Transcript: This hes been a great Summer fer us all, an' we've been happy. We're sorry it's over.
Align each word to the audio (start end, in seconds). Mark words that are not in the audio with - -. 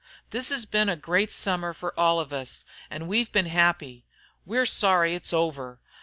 This 0.31 0.49
hes 0.49 0.65
been 0.65 0.89
a 0.89 0.95
great 0.95 1.31
Summer 1.31 1.75
fer 1.75 1.89
us 1.89 1.93
all, 1.95 2.45
an' 2.89 3.05
we've 3.05 3.31
been 3.31 3.45
happy. 3.45 4.03
We're 4.47 4.65
sorry 4.65 5.13
it's 5.13 5.31
over. 5.31 5.79